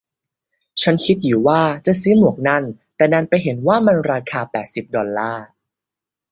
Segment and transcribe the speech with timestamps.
[0.81, 2.63] ฉันคิดอยู่ว่าจะซื้อหมวกนั่น
[2.95, 5.45] แต่ดันไปเห็นว่ามันราคาแปดสิบดอลลาร์